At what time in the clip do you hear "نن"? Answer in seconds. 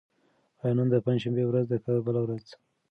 0.77-0.87